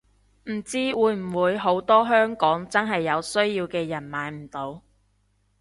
[0.45, 4.81] 唔知會唔會好多香港真係有需要嘅人買唔到